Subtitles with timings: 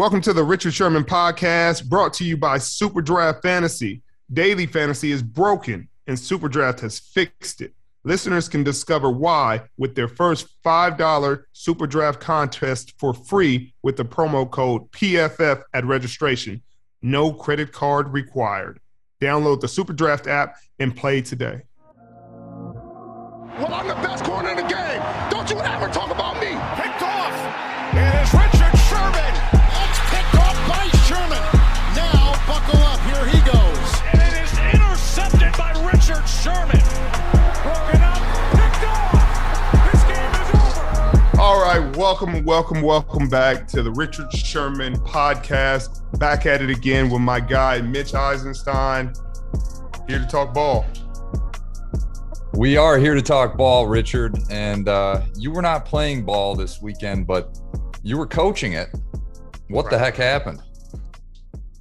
[0.00, 4.00] Welcome to the Richard Sherman podcast, brought to you by SuperDraft Fantasy.
[4.32, 7.74] Daily fantasy is broken, and SuperDraft has fixed it.
[8.02, 14.50] Listeners can discover why with their first $5 SuperDraft contest for free with the promo
[14.50, 16.62] code PFF at registration.
[17.02, 18.80] No credit card required.
[19.20, 21.60] Download the SuperDraft app and play today.
[23.58, 25.02] Well, I'm the best corner in the game.
[25.30, 26.09] Don't you ever talk
[42.00, 46.18] welcome, welcome, welcome back to the Richard Sherman podcast.
[46.18, 49.12] Back at it again with my guy, Mitch Eisenstein,
[50.08, 50.86] here to talk ball.
[52.54, 54.38] We are here to talk ball, Richard.
[54.48, 57.60] And uh, you were not playing ball this weekend, but
[58.02, 58.88] you were coaching it.
[59.68, 60.62] What the heck happened?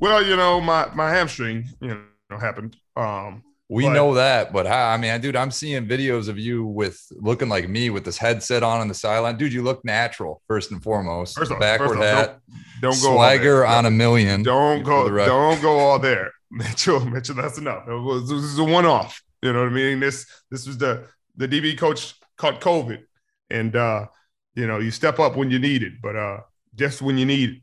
[0.01, 1.97] Well, you know, my my hamstring, you
[2.29, 2.75] know, happened.
[2.97, 3.41] Um,
[3.71, 6.99] We But- know that, but how, I mean, dude, I'm seeing videos of you with
[7.11, 9.37] looking like me with this headset on on the sideline.
[9.37, 11.37] Dude, you look natural, first and foremost.
[11.37, 12.39] First off, Backward first off, hat,
[12.81, 14.41] don't go swagger on a million.
[14.41, 15.07] Don't go.
[15.07, 16.99] Don't go all there, Mitchell.
[17.05, 17.87] Mitchell, that's enough.
[17.87, 19.21] It was, this is a one-off.
[19.43, 19.99] You know what I mean?
[19.99, 21.05] This this was the
[21.37, 23.03] the DB coach caught COVID,
[23.51, 24.07] and uh,
[24.55, 26.39] you know you step up when you need it, but uh,
[26.75, 27.61] just when you need it.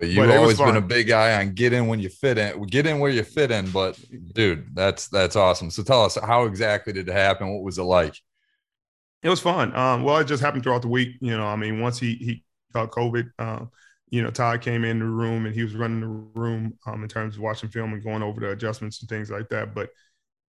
[0.00, 2.38] But But you've was always been a big guy on get in when you fit
[2.38, 3.70] in, get in where you fit in.
[3.70, 3.98] But
[4.32, 5.70] dude, that's that's awesome.
[5.70, 7.52] So tell us how exactly did it happen?
[7.52, 8.16] What was it like?
[9.22, 9.76] It was fun.
[9.76, 11.16] Um, well, it just happened throughout the week.
[11.20, 13.70] You know, I mean, once he he caught COVID, um,
[14.08, 17.08] you know, Todd came in the room and he was running the room um, in
[17.08, 19.74] terms of watching film and going over the adjustments and things like that.
[19.74, 19.90] But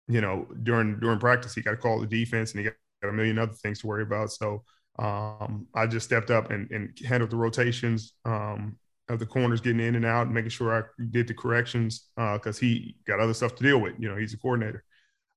[0.08, 2.74] you know, during during practice, he got to call the defense and he got,
[3.04, 4.32] got a million other things to worry about.
[4.32, 4.64] So
[4.98, 9.80] um, I just stepped up and, and handled the rotations um, of the corners getting
[9.80, 13.56] in and out, and making sure I did the corrections because he got other stuff
[13.56, 13.96] to deal with.
[14.00, 14.84] You know, he's a coordinator.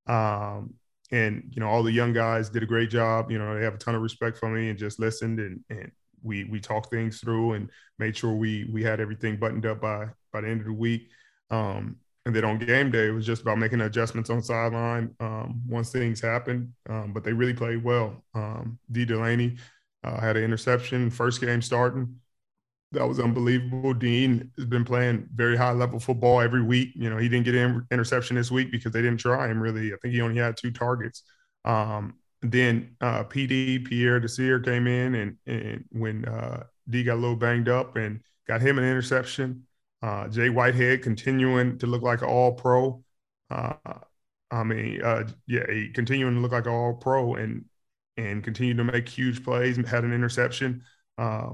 [0.07, 0.75] Um,
[1.11, 3.75] and you know all the young guys did a great job you know they have
[3.75, 5.91] a ton of respect for me and just listened and and
[6.23, 10.07] we we talked things through and made sure we we had everything buttoned up by
[10.33, 11.09] by the end of the week
[11.51, 11.97] um
[12.27, 15.91] and then on game day it was just about making adjustments on sideline um once
[15.91, 19.57] things happened um but they really played well um Dee Delaney
[20.05, 22.17] uh, had an interception first game starting
[22.93, 23.93] that was unbelievable.
[23.93, 26.91] Dean has been playing very high level football every week.
[26.95, 29.93] You know, he didn't get an interception this week because they didn't try him really.
[29.93, 31.23] I think he only had two targets.
[31.65, 37.21] Um, then uh, PD Pierre Desir came in and and when uh, D got a
[37.21, 39.67] little banged up and got him an interception.
[40.01, 43.03] Uh, Jay Whitehead continuing to look like an All Pro.
[43.51, 43.75] Uh,
[44.51, 47.65] I mean, uh, yeah, he continuing to look like an All Pro and
[48.17, 49.77] and continued to make huge plays.
[49.77, 50.85] Had an interception.
[51.19, 51.51] Uh,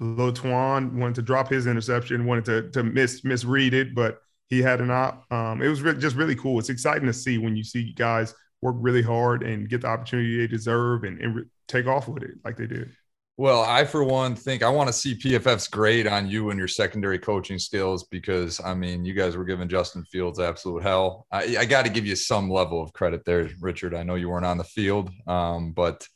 [0.00, 4.60] Lil Twan wanted to drop his interception, wanted to to miss misread it, but he
[4.60, 5.30] had an op.
[5.32, 6.58] Um, it was re- just really cool.
[6.58, 10.38] It's exciting to see when you see guys work really hard and get the opportunity
[10.38, 12.90] they deserve and, and re- take off with it like they did.
[13.36, 16.68] Well, I for one think I want to see PFF's grade on you and your
[16.68, 21.26] secondary coaching skills because I mean you guys were giving Justin Fields absolute hell.
[21.32, 23.92] I, I got to give you some level of credit there, Richard.
[23.92, 26.06] I know you weren't on the field, um, but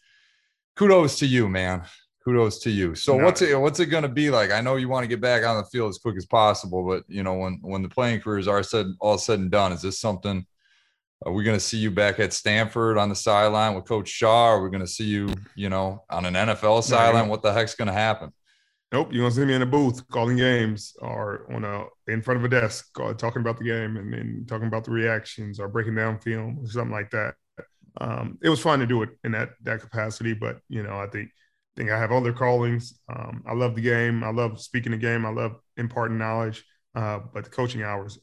[0.76, 1.82] kudos to you, man.
[2.28, 2.94] Kudos to you.
[2.94, 3.24] So No.
[3.24, 4.50] what's it what's it going to be like?
[4.50, 7.04] I know you want to get back on the field as quick as possible, but
[7.08, 9.98] you know when when the playing careers are said all said and done, is this
[9.98, 10.44] something?
[11.24, 14.50] Are we going to see you back at Stanford on the sideline with Coach Shaw?
[14.50, 17.28] Are we going to see you, you know, on an NFL sideline?
[17.28, 18.32] What the heck's going to happen?
[18.92, 22.40] Nope, you're gonna see me in a booth calling games or on a in front
[22.40, 25.68] of a desk uh, talking about the game and then talking about the reactions or
[25.68, 27.34] breaking down film or something like that.
[28.00, 31.06] Um, it was fun to do it in that that capacity, but you know, I
[31.06, 31.28] think
[31.78, 32.98] think I have other callings.
[33.08, 34.24] Um, I love the game.
[34.24, 35.24] I love speaking the game.
[35.24, 36.64] I love imparting knowledge.
[36.94, 38.18] Uh, but the coaching hours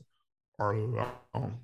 [0.59, 1.59] are long.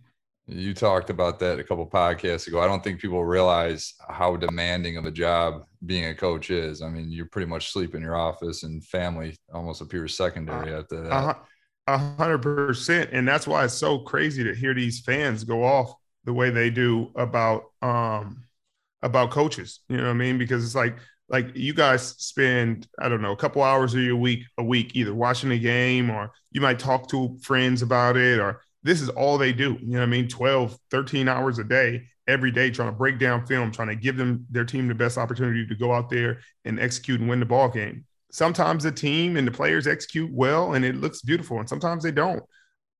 [0.47, 2.61] You talked about that a couple podcasts ago.
[2.61, 6.81] I don't think people realize how demanding of a job being a coach is.
[6.81, 11.01] I mean, you pretty much sleep in your office, and family almost appears secondary after
[11.03, 11.27] that.
[11.27, 11.35] A
[11.87, 15.93] A hundred percent, and that's why it's so crazy to hear these fans go off
[16.25, 18.43] the way they do about um
[19.01, 19.79] about coaches.
[19.89, 20.37] You know what I mean?
[20.37, 20.97] Because it's like
[21.31, 24.95] like you guys spend I don't know a couple hours of your week a week
[24.95, 29.09] either watching the game or you might talk to friends about it or this is
[29.09, 29.77] all they do.
[29.79, 30.27] You know what I mean?
[30.27, 34.17] 12, 13 hours a day every day trying to break down film, trying to give
[34.17, 37.45] them their team the best opportunity to go out there and execute and win the
[37.45, 41.69] ball game sometimes the team and the players execute well and it looks beautiful and
[41.69, 42.41] sometimes they don't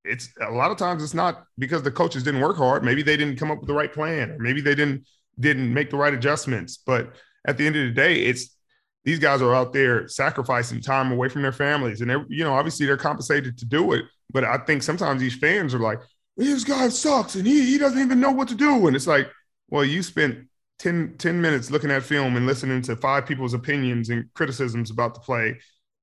[0.03, 3.17] it's a lot of times it's not because the coaches didn't work hard maybe they
[3.17, 5.05] didn't come up with the right plan or maybe they didn't
[5.39, 7.15] didn't make the right adjustments but
[7.45, 8.55] at the end of the day it's
[9.03, 12.53] these guys are out there sacrificing time away from their families, and they're, you know,
[12.53, 14.05] obviously they're compensated to do it.
[14.31, 15.99] But I think sometimes these fans are like,
[16.37, 18.87] this guy sucks and he, he doesn't even know what to do.
[18.87, 19.29] And it's like,
[19.69, 20.47] well, you spent
[20.79, 25.13] 10, 10 minutes looking at film and listening to five people's opinions and criticisms about
[25.13, 25.59] the play.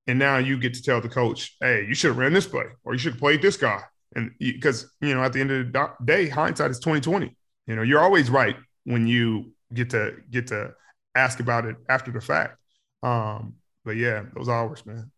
[0.07, 2.65] And now you get to tell the coach, hey, you should have ran this play
[2.83, 3.81] or you should have played this guy.
[4.15, 7.35] And because, you know, at the end of the day, hindsight is 2020.
[7.67, 10.73] You know, you're always right when you get to get to
[11.15, 12.57] ask about it after the fact.
[13.03, 15.11] Um, but yeah, those hours, man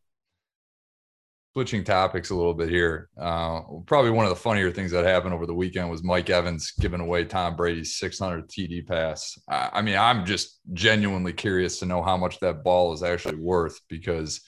[1.54, 3.10] switching topics a little bit here.
[3.20, 6.72] Uh, probably one of the funnier things that happened over the weekend was Mike Evans
[6.80, 9.38] giving away Tom Brady's 600 TD pass.
[9.50, 13.36] I, I mean, I'm just genuinely curious to know how much that ball is actually
[13.36, 14.42] worth because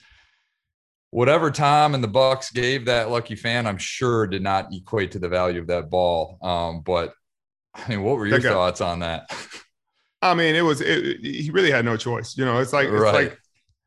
[1.10, 5.18] whatever Tom and the Bucs gave that lucky fan, I'm sure did not equate to
[5.18, 6.38] the value of that ball.
[6.40, 7.12] Um, but
[7.74, 9.30] I mean, what were your thoughts on that?
[10.24, 12.36] I mean, it was it, he really had no choice.
[12.36, 13.14] You know, it's like it's right.
[13.14, 13.38] like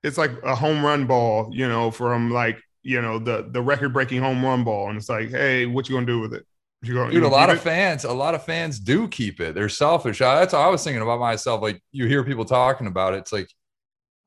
[0.04, 1.50] it's like a home run ball.
[1.52, 5.10] You know, from like you know the the record breaking home run ball, and it's
[5.10, 6.46] like, hey, what you gonna do with it?
[6.84, 7.62] You going, Dude, you a lot of it?
[7.62, 9.56] fans, a lot of fans do keep it.
[9.56, 10.20] They're selfish.
[10.20, 11.62] That's what I was thinking about myself.
[11.62, 13.18] Like you hear people talking about it.
[13.18, 13.50] It's like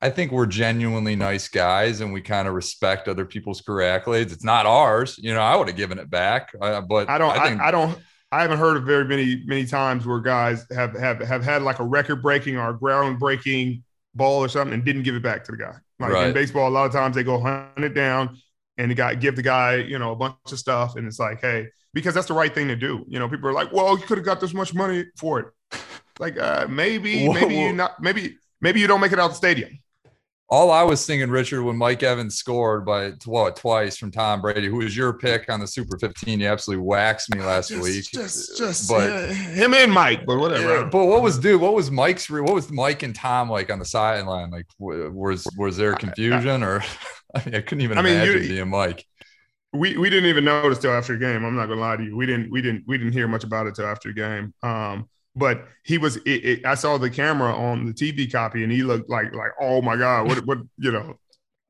[0.03, 4.33] I think we're genuinely nice guys and we kind of respect other people's career accolades.
[4.33, 5.19] It's not ours.
[5.23, 7.39] You know, I would have given it back, uh, but I don't.
[7.39, 7.99] I, think, I, I, don't.
[8.32, 11.81] I haven't heard of very many many times where guys have have have had like
[11.81, 13.82] a record breaking or ground breaking
[14.15, 15.75] ball or something and didn't give it back to the guy.
[15.99, 16.29] Like right.
[16.29, 18.38] in baseball, a lot of times they go hunt it down
[18.79, 20.97] and the guy give the guy, you know, a bunch of stuff.
[20.97, 23.05] And it's like, hey, because that's the right thing to do.
[23.09, 25.47] You know, people are like, well, you could have got this much money for it.
[26.19, 29.35] Like, uh, maybe, whoa, maybe you not, maybe, maybe you don't make it out the
[29.35, 29.79] stadium.
[30.52, 34.67] All I was thinking, Richard, when Mike Evans scored by what twice from Tom Brady,
[34.67, 38.05] who was your pick on the Super 15, you absolutely waxed me last just, week.
[38.12, 40.81] Just, just, but him and Mike, but whatever.
[40.81, 41.61] Yeah, but what was dude?
[41.61, 42.29] What was Mike's?
[42.29, 44.50] What was Mike and Tom like on the sideline?
[44.50, 46.82] Like, was was there confusion or?
[47.35, 49.06] I mean, I couldn't even I mean, imagine you, being Mike.
[49.73, 51.44] We we didn't even notice till after the game.
[51.44, 52.17] I'm not gonna lie to you.
[52.17, 54.53] We didn't we didn't we didn't hear much about it till after the game.
[54.64, 56.17] Um, but he was.
[56.17, 59.53] It, it, I saw the camera on the TV copy, and he looked like like
[59.61, 61.17] oh my god, what what you know,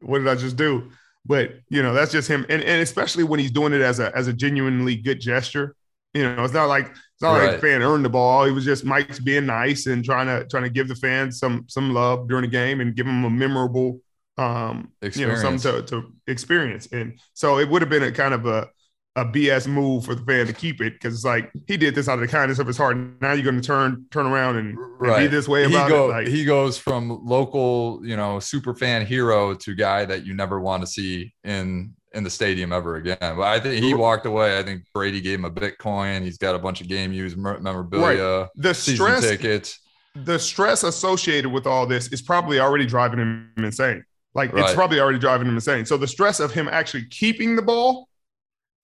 [0.01, 0.91] what did I just do?
[1.27, 4.15] But you know, that's just him, and and especially when he's doing it as a
[4.17, 5.75] as a genuinely good gesture.
[6.15, 7.47] You know, it's not like it's not right.
[7.47, 8.45] like the fan earned the ball.
[8.45, 11.67] He was just Mike's being nice and trying to trying to give the fans some
[11.69, 14.01] some love during the game and give them a memorable
[14.41, 15.17] um, experience.
[15.17, 16.89] you know, something to, to experience.
[16.93, 18.69] And so it would have been a kind of a,
[19.17, 22.09] a BS move for the fan to keep it because it's like he did this
[22.09, 22.97] out of the kindness of his heart.
[23.21, 25.23] Now you're going to turn turn around and, right.
[25.23, 26.13] and be this way about he go, it.
[26.13, 30.61] Like, he goes from local, you know, super fan hero to guy that you never
[30.61, 33.19] want to see in in the stadium ever again.
[33.21, 34.59] But I think he walked away.
[34.59, 36.23] I think Brady gave him a Bitcoin.
[36.23, 38.49] He's got a bunch of game use memorabilia, right.
[38.57, 39.81] the stress tickets.
[40.17, 44.05] The stress associated with all this is probably already driving him insane.
[44.35, 44.65] Like right.
[44.65, 45.85] it's probably already driving him insane.
[45.85, 48.09] So the stress of him actually keeping the ball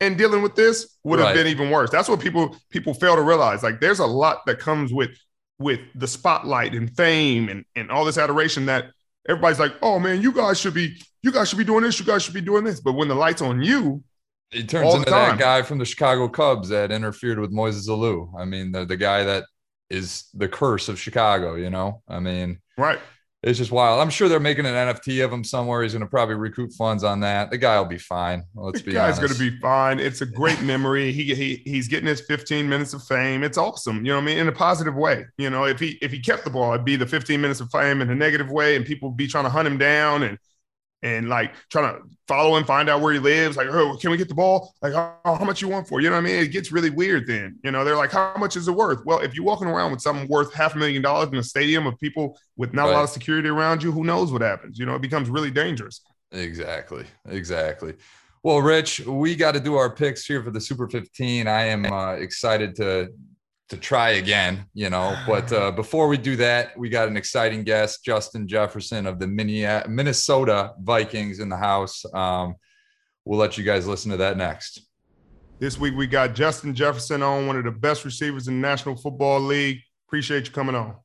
[0.00, 1.34] and dealing with this would have right.
[1.34, 1.90] been even worse.
[1.90, 3.62] That's what people people fail to realize.
[3.62, 5.10] Like there's a lot that comes with
[5.58, 8.86] with the spotlight and fame and and all this adoration that
[9.28, 12.06] everybody's like, oh man, you guys should be you guys should be doing this, you
[12.06, 12.80] guys should be doing this.
[12.80, 14.02] But when the light's on you,
[14.52, 18.30] it turns into that guy from the Chicago Cubs that interfered with Moises Alou.
[18.38, 19.44] I mean, the the guy that
[19.88, 21.54] is the curse of Chicago.
[21.54, 23.00] You know, I mean, right
[23.46, 24.00] it's just wild.
[24.00, 25.84] I'm sure they're making an NFT of him somewhere.
[25.84, 27.48] He's going to probably recoup funds on that.
[27.48, 28.42] The guy will be fine.
[28.56, 28.84] Let's be honest.
[28.84, 30.00] the be guy's going to be fine.
[30.00, 31.12] It's a great memory.
[31.12, 33.44] He, he he's getting his 15 minutes of fame.
[33.44, 33.98] It's awesome.
[33.98, 34.38] You know what I mean?
[34.38, 35.26] In a positive way.
[35.38, 37.70] You know, if he if he kept the ball, it'd be the 15 minutes of
[37.70, 40.38] fame in a negative way, and people would be trying to hunt him down and
[41.06, 43.56] and like trying to follow him, find out where he lives.
[43.56, 44.74] Like, oh, can we get the ball?
[44.82, 46.00] Like, oh, how much you want for?
[46.00, 46.42] You know what I mean?
[46.42, 47.26] It gets really weird.
[47.28, 49.04] Then you know they're like, how much is it worth?
[49.06, 51.86] Well, if you're walking around with something worth half a million dollars in a stadium
[51.86, 52.90] of people with not right.
[52.90, 54.78] a lot of security around you, who knows what happens?
[54.78, 56.00] You know, it becomes really dangerous.
[56.32, 57.04] Exactly.
[57.28, 57.94] Exactly.
[58.42, 61.46] Well, Rich, we got to do our picks here for the Super 15.
[61.46, 63.08] I am uh, excited to
[63.68, 65.16] to try again, you know.
[65.26, 69.26] But uh, before we do that, we got an exciting guest, Justin Jefferson of the
[69.26, 72.04] Minnesota Vikings in the house.
[72.12, 72.54] Um,
[73.24, 74.82] we'll let you guys listen to that next.
[75.58, 78.94] This week we got Justin Jefferson on, one of the best receivers in the National
[78.94, 79.80] Football League.
[80.06, 80.96] Appreciate you coming on.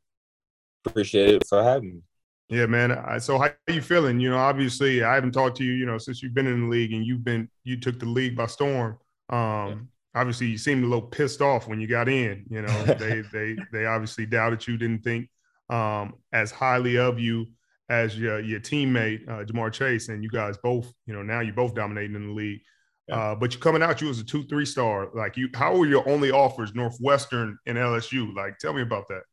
[0.85, 2.01] Appreciate it for having me.
[2.49, 3.21] Yeah, man.
[3.21, 4.19] So how are you feeling?
[4.19, 6.67] You know, obviously I haven't talked to you, you know, since you've been in the
[6.67, 8.97] league and you've been you took the league by storm.
[9.29, 12.45] Um, obviously you seemed a little pissed off when you got in.
[12.49, 15.29] You know, they they they obviously doubted you, didn't think
[15.69, 17.47] um, as highly of you
[17.89, 21.53] as your your teammate uh, Ja'Marr Chase, and you guys both, you know, now you're
[21.53, 22.61] both dominating in the league.
[23.07, 23.17] Yeah.
[23.17, 25.09] Uh, but you're coming out, you was a two three star.
[25.13, 26.73] Like you, how were your only offers?
[26.73, 28.33] Northwestern and LSU.
[28.35, 29.23] Like, tell me about that.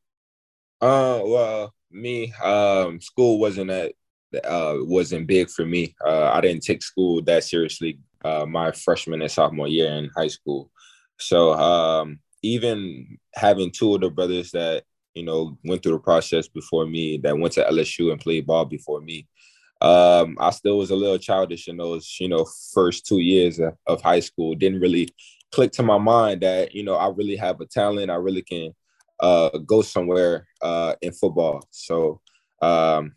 [0.81, 3.95] Uh, well, me, um, school wasn't that
[4.45, 5.95] uh, wasn't big for me.
[6.05, 10.29] Uh, I didn't take school that seriously uh, my freshman and sophomore year in high
[10.29, 10.71] school.
[11.19, 14.85] So um, even having two of the brothers that
[15.15, 18.65] you know went through the process before me, that went to LSU and played ball
[18.65, 19.27] before me,
[19.81, 24.03] um, I still was a little childish in those you know first two years of,
[24.03, 24.55] high school.
[24.55, 25.09] Didn't really
[25.51, 28.11] click to my mind that you know I really have a talent.
[28.11, 28.75] I really can
[29.21, 31.67] uh, go somewhere uh, in football.
[31.71, 32.21] So
[32.63, 33.15] um,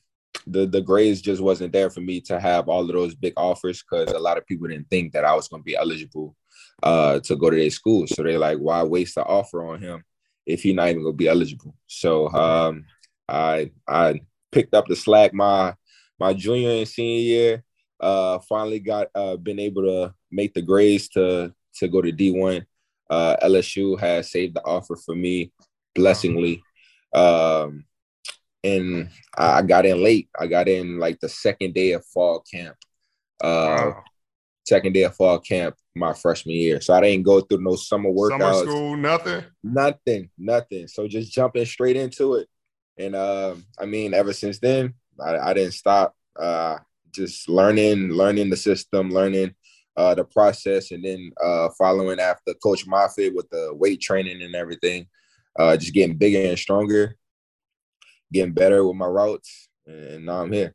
[0.48, 3.84] the the grades just wasn't there for me to have all of those big offers
[3.84, 6.36] because a lot of people didn't think that I was going to be eligible
[6.84, 8.08] uh, to go to their school.
[8.08, 10.04] So they're like, why waste the offer on him
[10.46, 11.76] if he's not even going to be eligible?
[11.88, 12.86] So um,
[13.28, 14.22] I I
[14.52, 15.76] picked up the slack my
[16.20, 17.64] my junior and senior year.
[18.00, 22.32] Uh, finally got uh, been able to make the grades to to go to D
[22.32, 22.66] one.
[23.10, 25.52] Uh, LSU has saved the offer for me,
[25.94, 26.62] blessingly.
[27.14, 27.84] Um,
[28.63, 30.30] and I got in late.
[30.39, 32.75] I got in like the second day of fall camp.
[33.44, 33.48] Uh,
[33.94, 34.03] wow.
[34.68, 36.80] Second day of fall camp, my freshman year.
[36.82, 38.60] So I didn't go through no summer workouts.
[38.60, 39.44] Summer school, nothing.
[39.63, 40.88] Nothing, nothing.
[40.88, 42.48] So just jumping straight into it.
[42.98, 46.15] And uh, I mean, ever since then, I, I didn't stop.
[46.39, 46.77] Uh,
[47.12, 49.53] just learning, learning the system, learning
[49.98, 54.56] uh, the process, and then uh, following after Coach Moffitt with the weight training and
[54.56, 55.08] everything.
[55.60, 57.18] Uh, just getting bigger and stronger
[58.32, 60.74] getting better with my routes, and now I'm here.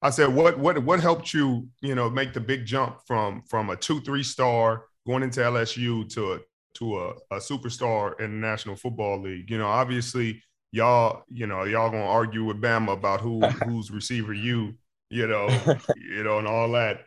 [0.00, 3.70] I said, what what what helped you, you know, make the big jump from from
[3.70, 6.38] a two three star going into LSU to a
[6.74, 9.50] to a, a superstar in the National Football League?
[9.50, 14.32] You know, obviously y'all, you know, y'all gonna argue with Bama about who who's receiver
[14.32, 14.74] you,
[15.10, 15.48] you know,
[15.96, 17.00] you know, and all that.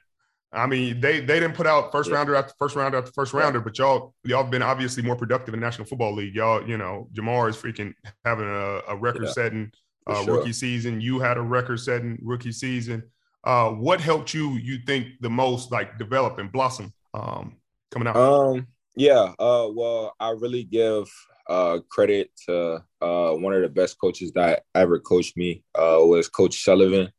[0.53, 2.17] I mean, they they didn't put out first yeah.
[2.17, 3.63] rounder after first rounder after first rounder, yeah.
[3.63, 6.35] but y'all y'all been obviously more productive in the National Football League.
[6.35, 7.93] Y'all, you know, Ja'Marr is freaking
[8.25, 9.71] having a, a record setting
[10.07, 10.37] uh, sure.
[10.37, 10.99] rookie season.
[10.99, 13.03] You had a record setting rookie season.
[13.43, 14.53] Uh, what helped you?
[14.55, 17.57] You think the most like develop and blossom um,
[17.89, 18.17] coming out?
[18.17, 19.33] Um, yeah.
[19.39, 21.09] Uh, well, I really give
[21.47, 25.63] uh, credit to uh, one of the best coaches that ever coached me.
[25.75, 27.11] Uh, was Coach Sullivan,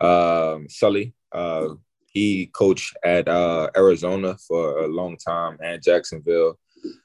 [0.00, 1.14] um, Sully.
[1.30, 1.68] Uh,
[2.12, 6.58] he coached at uh, Arizona for a long time and Jacksonville.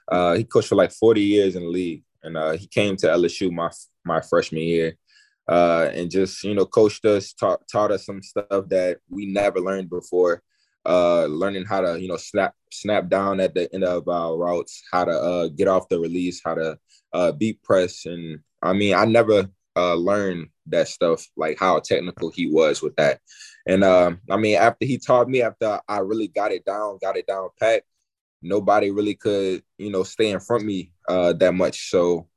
[0.07, 3.07] Uh, he coached for like 40 years in the league, and uh, he came to
[3.07, 3.71] LSU my
[4.05, 4.97] my freshman year,
[5.47, 9.59] uh, and just you know coached us, taught taught us some stuff that we never
[9.59, 10.41] learned before.
[10.85, 14.83] Uh, learning how to you know snap snap down at the end of our routes,
[14.91, 16.77] how to uh, get off the release, how to
[17.37, 19.49] beat press, and I mean I never
[19.93, 23.19] learned that stuff like how technical he was with that.
[23.67, 27.17] And um, I mean, after he taught me, after I really got it down, got
[27.17, 27.83] it down pat,
[28.41, 31.89] nobody really could, you know, stay in front of me uh, that much.
[31.89, 32.27] So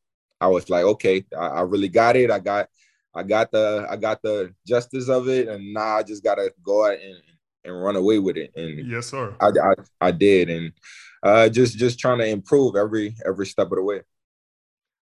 [0.40, 2.30] I was like, okay, I, I, really got it.
[2.30, 2.68] I got,
[3.14, 6.86] I got the, I got the justice of it, and now I just gotta go
[6.86, 7.16] out and
[7.64, 8.52] and run away with it.
[8.56, 10.72] And yes, sir, I, I, I did, and
[11.22, 14.00] uh, just just trying to improve every every step of the way.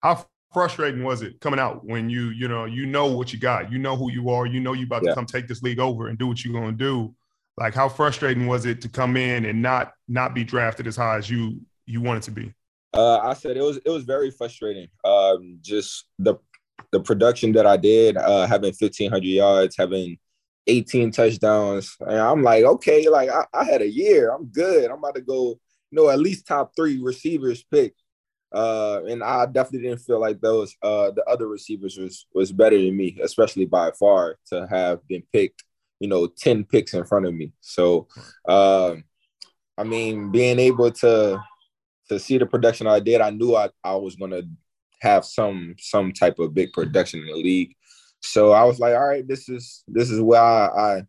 [0.02, 0.26] How
[0.56, 3.78] frustrating was it coming out when you you know you know what you got you
[3.78, 5.10] know who you are you know you about yeah.
[5.10, 7.14] to come take this league over and do what you're going to do.
[7.58, 11.18] Like how frustrating was it to come in and not not be drafted as high
[11.18, 12.54] as you you wanted to be?
[12.94, 14.88] Uh, i said it was it was very frustrating.
[15.04, 16.36] Um, just the
[16.94, 20.18] the production that i did uh, having 1500 yards having
[20.68, 24.90] 18 touchdowns and i'm like okay like I, I had a year i'm good.
[24.90, 25.60] I'm about to go
[25.92, 27.94] you know at least top three receivers pick
[28.56, 32.78] uh, and I definitely didn't feel like those uh, the other receivers was was better
[32.78, 35.64] than me, especially by far to have been picked,
[36.00, 37.52] you know, 10 picks in front of me.
[37.60, 38.08] So
[38.48, 39.04] um,
[39.78, 41.38] I mean, being able to
[42.10, 44.44] to see the production I did, I knew I, I was gonna
[45.02, 47.76] have some some type of big production in the league.
[48.22, 51.02] So I was like, all right, this is this is where I, I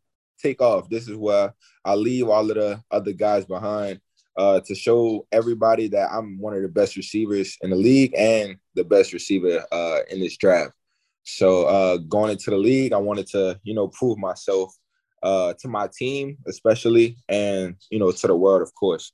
[0.42, 0.88] take off.
[0.90, 4.00] This is where I leave all of the other guys behind
[4.36, 8.56] uh, to show everybody that I'm one of the best receivers in the league and
[8.74, 10.72] the best receiver uh, in this draft.
[11.24, 14.72] So uh, going into the league, I wanted to, you know, prove myself
[15.22, 19.12] uh, to my team, especially, and you know, to the world, of course.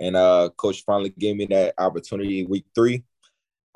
[0.00, 3.04] And uh, coach finally gave me that opportunity week three.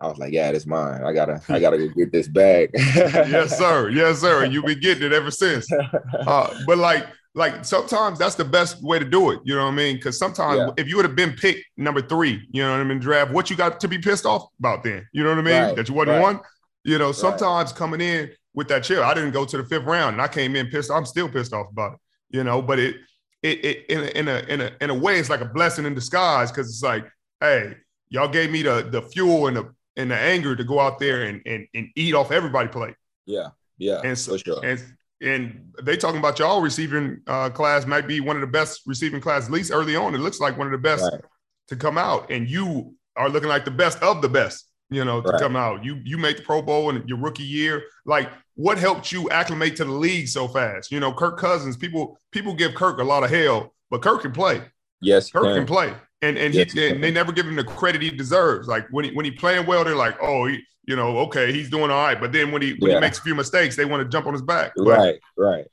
[0.01, 1.03] I was like, yeah, it's mine.
[1.03, 2.71] I gotta, I gotta go get this bag.
[2.75, 3.89] yes, sir.
[3.89, 4.45] Yes, sir.
[4.45, 5.67] You've been getting it ever since.
[6.27, 9.41] Uh, but like, like sometimes that's the best way to do it.
[9.45, 9.97] You know what I mean?
[9.97, 10.71] Because sometimes yeah.
[10.77, 13.51] if you would have been picked number three, you know what I mean, draft, what
[13.51, 15.07] you got to be pissed off about then?
[15.13, 15.63] You know what I mean?
[15.63, 15.77] Right.
[15.77, 16.23] That you wasn't right.
[16.23, 16.41] one.
[16.85, 17.79] You know, sometimes right.
[17.79, 20.57] coming in with that chill, I didn't go to the fifth round and I came
[20.57, 20.91] in pissed.
[20.91, 21.99] I'm still pissed off about it.
[22.31, 22.97] You know, but it
[23.43, 25.87] it, it in a, in a in a in a way it's like a blessing
[25.87, 27.07] in disguise because it's like,
[27.41, 27.75] hey,
[28.09, 31.23] y'all gave me the the fuel and the and the anger to go out there
[31.23, 32.95] and and, and eat off everybody plate.
[33.27, 34.65] Yeah, yeah, and so sure.
[34.65, 34.83] and
[35.21, 39.21] and they talking about y'all receiving uh, class might be one of the best receiving
[39.21, 40.15] class, at least early on.
[40.15, 41.21] It looks like one of the best right.
[41.69, 44.65] to come out, and you are looking like the best of the best.
[44.91, 45.41] You know, to right.
[45.41, 45.85] come out.
[45.85, 47.83] You you make the Pro Bowl in your rookie year.
[48.07, 50.91] Like, what helped you acclimate to the league so fast?
[50.91, 51.77] You know, Kirk Cousins.
[51.77, 54.63] People people give Kirk a lot of hell, but Kirk can play.
[55.03, 57.65] Yes, Kirk can, can play, and and yes, he and they never give him the
[57.65, 58.67] credit he deserves.
[58.67, 61.69] Like when he when he playing well, they're like, oh, he, you know, okay, he's
[61.69, 62.19] doing all right.
[62.19, 62.97] But then when he when yeah.
[62.97, 64.73] he makes a few mistakes, they want to jump on his back.
[64.75, 65.67] But right, right.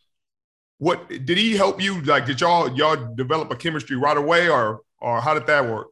[0.77, 2.01] What did he help you?
[2.01, 5.87] Like, did y'all y'all develop a chemistry right away, or or how did that work?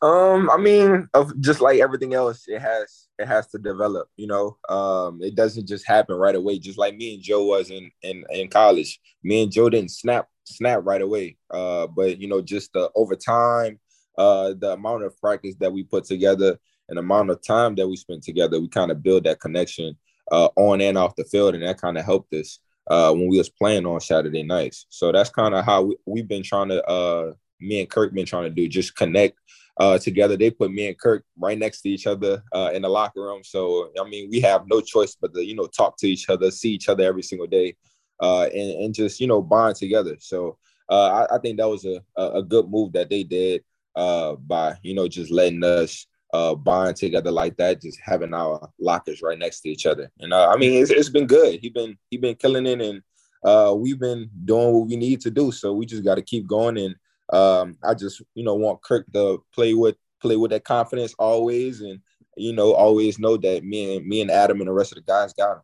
[0.00, 4.08] Um, I mean, of just like everything else, it has it has to develop.
[4.16, 6.60] You know, um, it doesn't just happen right away.
[6.60, 10.28] Just like me and Joe was in in in college, me and Joe didn't snap
[10.44, 11.38] snap right away.
[11.50, 13.80] Uh, but you know, just the over time,
[14.16, 16.56] uh, the amount of practice that we put together,
[16.88, 19.96] and amount of time that we spent together, we kind of build that connection
[20.30, 23.38] uh, on and off the field, and that kind of helped us uh, when we
[23.38, 24.86] was playing on Saturday nights.
[24.88, 28.26] So that's kind of how we, have been trying to, uh, me and Kirk been
[28.26, 29.38] trying to do, just connect
[29.78, 30.36] uh, together.
[30.36, 33.42] They put me and Kirk right next to each other uh, in the locker room.
[33.44, 36.50] So I mean, we have no choice but to you know talk to each other,
[36.50, 37.76] see each other every single day,
[38.20, 40.16] uh, and, and just you know bond together.
[40.20, 40.58] So
[40.90, 43.62] I, I, think that was a, a good move that they did
[43.94, 49.22] by you know just letting us uh, bond together like that, just having our lockers
[49.22, 50.10] right next to each other.
[50.20, 51.60] And uh, I mean, it's, it's been good.
[51.60, 53.02] He been he been killing it, and
[53.44, 55.52] uh, we've been doing what we need to do.
[55.52, 56.78] So we just got to keep going.
[56.78, 56.94] And
[57.32, 61.80] um, I just you know want Kirk to play with play with that confidence always,
[61.80, 62.00] and
[62.36, 65.02] you know always know that me and me and Adam and the rest of the
[65.02, 65.62] guys got him.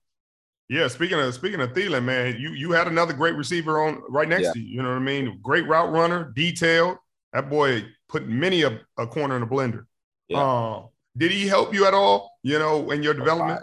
[0.68, 4.28] Yeah, speaking of speaking of Thielen, man, you you had another great receiver on right
[4.28, 4.52] next yeah.
[4.52, 4.76] to you.
[4.76, 5.38] You know what I mean?
[5.42, 6.96] Great route runner, detailed.
[7.34, 9.84] That boy put many a, a corner in a blender.
[10.28, 10.42] Yeah.
[10.42, 10.82] Uh,
[11.16, 12.38] did he help you at all?
[12.42, 13.62] You know, in your development?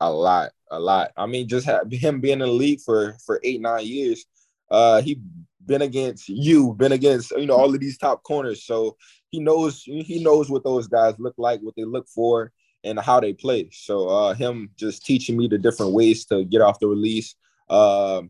[0.00, 0.52] A lot, a lot.
[0.70, 1.12] A lot.
[1.16, 4.24] I mean, just have him being in the league for for eight nine years.
[4.70, 5.20] Uh, he
[5.64, 8.96] been against you, been against you know all of these top corners, so
[9.30, 13.20] he knows he knows what those guys look like, what they look for, and how
[13.20, 13.68] they play.
[13.72, 17.36] So uh, him just teaching me the different ways to get off the release,
[17.68, 18.22] uh,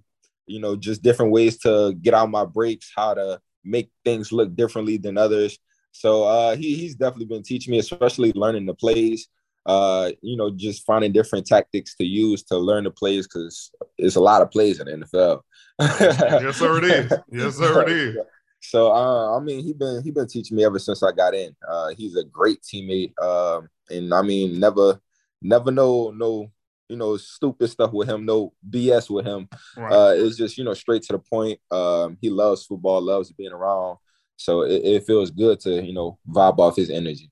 [0.46, 4.54] you know, just different ways to get out my breaks, how to make things look
[4.54, 5.58] differently than others.
[5.98, 9.28] So uh, he, he's definitely been teaching me, especially learning the plays.
[9.64, 14.14] Uh, you know, just finding different tactics to use to learn the plays because it's
[14.14, 15.40] a lot of plays in the NFL.
[15.80, 17.12] yes, sir, it is.
[17.32, 18.16] Yes, sir, it is.
[18.60, 21.56] So uh, I mean, he been he been teaching me ever since I got in.
[21.66, 25.00] Uh, he's a great teammate, um, and I mean, never
[25.42, 26.50] never know no
[26.88, 29.48] you know stupid stuff with him, no BS with him.
[29.76, 29.92] Right.
[29.92, 31.58] Uh, it's just you know straight to the point.
[31.70, 33.98] Um, he loves football, loves being around.
[34.36, 37.30] So it, it feels good to you know vibe off his energy.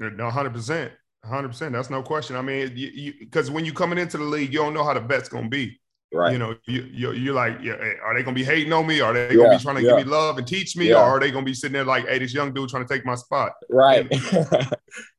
[0.00, 0.92] No, hundred percent,
[1.24, 1.72] hundred percent.
[1.72, 2.36] That's no question.
[2.36, 5.00] I mean, you because when you're coming into the league, you don't know how the
[5.00, 5.78] bet's gonna be.
[6.12, 6.32] Right.
[6.32, 9.00] You know, you, you you're like, yeah, are they gonna be hating on me?
[9.00, 9.96] Are they gonna yeah, be trying to yeah.
[9.96, 12.18] give me love and teach me, or are they gonna be sitting there like, hey,
[12.18, 13.52] this young dude trying to take my spot?
[13.68, 14.06] Right.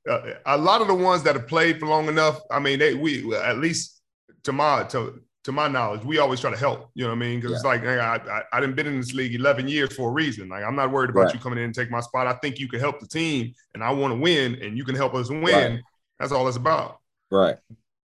[0.10, 2.94] uh, a lot of the ones that have played for long enough, I mean, they
[2.94, 4.02] we at least
[4.44, 6.90] to my to to my knowledge, we always try to help.
[6.94, 7.40] You know what I mean?
[7.40, 7.56] Because yeah.
[7.56, 10.12] it's like hey, I, I I didn't been in this league 11 years for a
[10.12, 10.50] reason.
[10.50, 11.34] Like I'm not worried about right.
[11.34, 12.28] you coming in and take my spot.
[12.28, 14.94] I think you can help the team, and I want to win, and you can
[14.94, 15.44] help us win.
[15.44, 15.80] Right.
[16.20, 17.00] That's all it's about.
[17.32, 17.56] Right.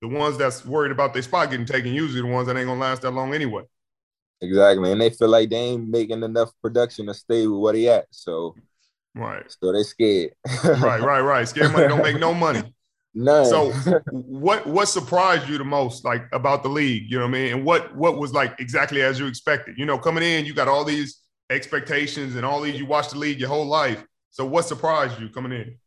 [0.01, 2.79] The ones that's worried about their spot getting taken usually the ones that ain't gonna
[2.79, 3.63] last that long anyway.
[4.39, 7.89] Exactly, and they feel like they ain't making enough production to stay with what he
[7.89, 8.08] at.
[8.12, 8.56] So.
[9.15, 9.43] Right.
[9.60, 10.32] So they scared.
[10.63, 11.47] right, right, right.
[11.47, 12.73] Scared money don't make no money.
[13.15, 13.43] No.
[13.43, 13.71] So
[14.12, 17.10] what what surprised you the most like about the league?
[17.10, 17.54] You know what I mean?
[17.54, 19.78] And what what was like exactly as you expected?
[19.78, 23.17] You know, coming in, you got all these expectations and all these you watched the
[23.17, 24.04] league your whole life.
[24.32, 25.78] So what surprised you coming in?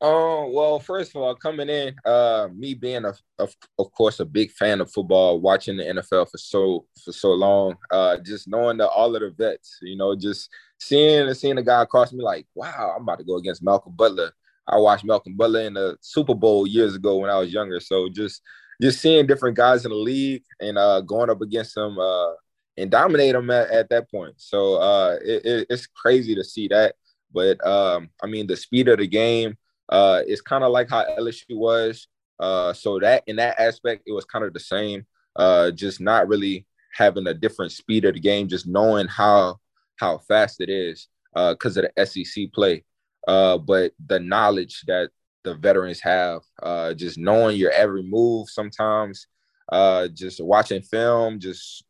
[0.00, 4.20] Oh uh, well, first of all, coming in, uh, me being a, of, of course
[4.20, 8.46] a big fan of football, watching the NFL for so for so long, uh, just
[8.46, 12.12] knowing that all of the vets, you know, just seeing and seeing a guy across
[12.12, 14.30] me like, wow, I'm about to go against Malcolm Butler.
[14.68, 17.80] I watched Malcolm Butler in the Super Bowl years ago when I was younger.
[17.80, 18.42] So just
[18.80, 22.32] just seeing different guys in the league and uh, going up against them uh,
[22.76, 24.34] and dominate them at, at that point.
[24.36, 26.94] So uh, it, it, it's crazy to see that.
[27.32, 29.56] But um, I mean, the speed of the game
[29.88, 32.06] uh, is kind of like how LSU was.
[32.38, 35.06] Uh, so that in that aspect, it was kind of the same.
[35.34, 39.56] Uh, just not really having a different speed of the game, just knowing how
[39.96, 42.84] how fast it is because of the SEC play
[43.28, 45.10] uh, but the knowledge that
[45.44, 49.26] the veterans have, uh, just knowing your every move sometimes,
[49.70, 51.84] uh, just watching film, just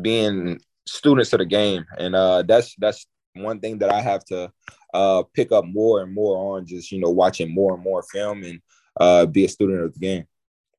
[0.00, 1.84] being students of the game.
[1.98, 4.50] And uh, that's that's one thing that I have to
[4.94, 8.44] uh, pick up more and more on, just, you know, watching more and more film
[8.44, 8.60] and
[8.98, 10.24] uh, be a student of the game.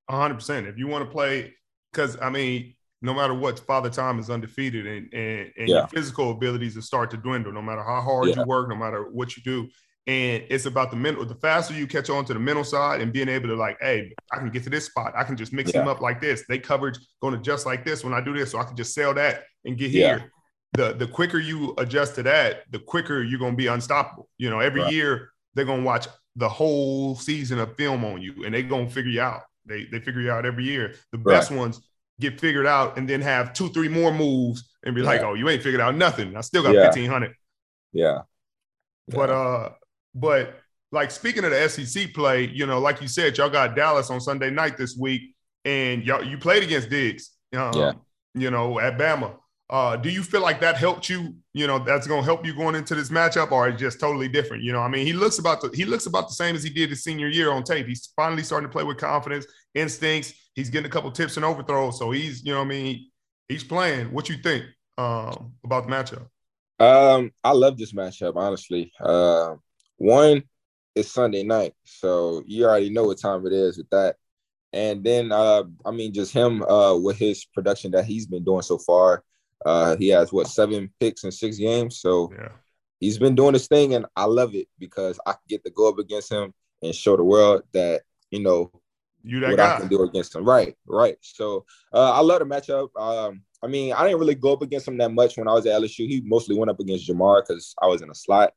[0.09, 0.67] 100%.
[0.67, 1.53] If you want to play,
[1.91, 5.79] because I mean, no matter what, Father Time is undefeated, and and, and Yeah.
[5.79, 8.35] your physical abilities will start to dwindle, no matter how hard Yeah.
[8.37, 9.69] you work, no matter what you do.
[10.07, 11.25] And it's about the mental.
[11.25, 14.13] The faster you catch on to the mental side and being able to like, hey,
[14.31, 15.13] I can get to this spot.
[15.17, 15.79] I can just mix Yeah.
[15.81, 16.45] them up like this.
[16.47, 18.93] They coverage going to adjust like this when I do this, so I can just
[18.93, 20.07] sell that and get Yeah.
[20.19, 20.31] here.
[20.73, 24.29] The the quicker you adjust to that, the quicker you're gonna be unstoppable.
[24.37, 24.91] You know, every Right.
[24.93, 29.11] year they're gonna watch the whole season of film on you, and they're gonna figure
[29.11, 29.41] you out.
[29.65, 30.93] They they figure you out every year.
[31.11, 31.81] The best ones
[32.19, 35.47] get figured out and then have two, three more moves and be like, oh, you
[35.49, 36.35] ain't figured out nothing.
[36.35, 36.81] I still got Yeah.
[36.83, 37.33] 1500.
[37.93, 38.21] Yeah.
[39.07, 39.69] But uh,
[40.19, 40.59] but
[40.91, 44.21] like speaking of the SEC play, you know, like you said, y'all got Dallas on
[44.21, 45.21] Sunday night this week,
[45.65, 47.93] and y'all you played against Diggs, um, Yeah.
[48.33, 49.35] you know, at Bama.
[49.69, 51.35] Uh, do you feel like that helped you?
[51.53, 54.63] You know, that's gonna help you going into this matchup, or it's just totally different?
[54.63, 56.69] You know, I mean, he looks about the he looks about the same as he
[56.69, 57.85] did his senior year on tape.
[57.85, 60.33] He's finally starting to play with confidence, instincts.
[60.55, 63.11] He's getting a couple tips and overthrows, so he's, you know, what I mean,
[63.49, 64.11] he's playing.
[64.13, 64.63] What you think
[64.97, 66.27] um, about the matchup?
[66.79, 68.91] Um, I love this matchup, honestly.
[68.99, 69.55] Uh,
[69.97, 70.43] one,
[70.95, 74.15] it's Sunday night, so you already know what time it is with that.
[74.73, 78.61] And then, uh, I mean, just him uh, with his production that he's been doing
[78.61, 79.23] so far.
[79.65, 82.49] Uh, he has what seven picks in six games, so Yeah,
[82.99, 85.97] he's been doing his thing, and I love it because I get to go up
[85.97, 88.71] against him and show the world that you know
[89.23, 90.45] you that what I can do against him.
[90.45, 91.17] Right, right.
[91.21, 92.89] So uh, I love the matchup.
[92.99, 95.65] Um, I mean, I didn't really go up against him that much when I was
[95.65, 96.07] at LSU.
[96.07, 98.53] He mostly went up against Ja'Marr because I was in a slot.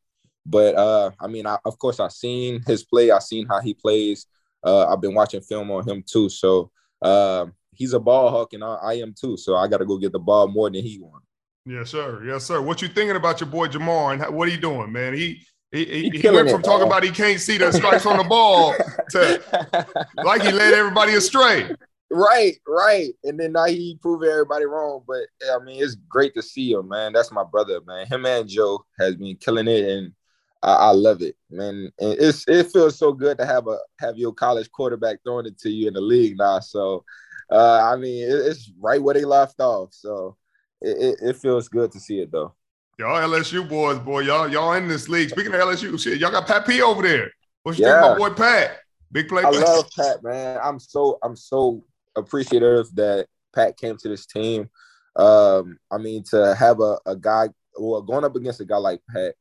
[0.46, 3.10] But uh, I mean, I, of course, I've seen his play.
[3.10, 4.26] I've seen how he plays.
[4.64, 6.28] Uh, I've been watching film on him too.
[6.28, 6.70] So
[7.02, 9.36] um, he's a ball hawk, and I, I am too.
[9.36, 11.26] So I got to go get the ball more than he wants.
[11.66, 12.22] Yes, sir.
[12.24, 12.60] Yes, sir.
[12.60, 15.14] What you thinking about your boy Ja'Marr and how, what are you doing, man?
[15.14, 16.88] He he, he, He went it, from talking man.
[16.88, 18.74] about he can't see the stripes on the ball
[19.10, 21.70] to like he led everybody astray.
[22.10, 23.12] Right, right.
[23.22, 25.04] And then now he proved everybody wrong.
[25.06, 27.12] But I mean, it's great to see him, man.
[27.12, 28.06] That's my brother, man.
[28.06, 30.12] Him and Joe has been killing it, and
[30.62, 31.90] I, I love it, man.
[31.98, 35.58] And it's it feels so good to have a have your college quarterback throwing it
[35.60, 36.60] to you in the league now.
[36.60, 37.04] So,
[37.50, 39.92] uh, I mean, it, it's right where they left off.
[39.92, 40.36] So,
[40.80, 42.54] it, it, it feels good to see it though.
[42.98, 45.30] Y'all LSU boys, boy, y'all y'all in this league.
[45.30, 47.30] Speaking of LSU, shit, y'all got Pat P over there.
[47.62, 47.98] What you think Yeah.
[47.98, 48.78] about boy Pat?
[49.12, 49.42] Big play.
[49.42, 50.58] I love Pat, man.
[50.62, 51.82] I'm so I'm so
[52.16, 54.68] appreciative that Pat came to this team.
[55.16, 59.00] Um, I mean, to have a, a guy well going up against a guy like
[59.10, 59.34] Pat,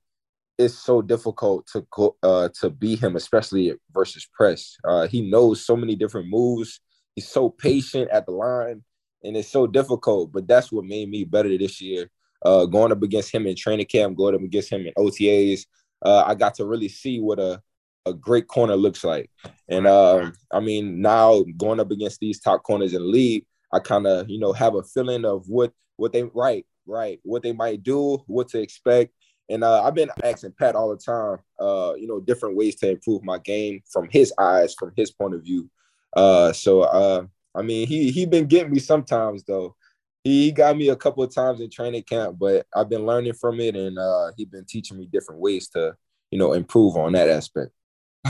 [0.60, 4.76] it's so difficult to go uh to beat him, especially versus press.
[4.84, 6.82] Uh, he knows so many different moves.
[7.16, 8.84] He's so patient at the line,
[9.24, 10.32] and it's so difficult.
[10.32, 12.12] But that's what made me better this year.
[12.46, 15.66] Uh, going up against him in training camp, going up against him in OTAs,
[16.06, 17.62] uh, I got to really see what a
[18.06, 19.30] a great corner looks like.
[19.70, 23.80] And um, I mean, now going up against these top corners in the league, I
[23.80, 27.54] kind of you know have a feeling of what what they right right what they
[27.54, 29.14] might do, what to expect.
[29.50, 32.90] And uh, I've been asking Pat all the time, uh, you know, different ways to
[32.92, 35.70] improve my game from his eyes, from his point of view.
[36.16, 39.76] Uh, so uh, I mean, he he been getting me sometimes though.
[40.24, 43.60] He, got me a couple of times in training camp, but I've been learning from
[43.62, 45.96] it, and uh, he been teaching me different ways to
[46.30, 47.72] you know improve on that aspect.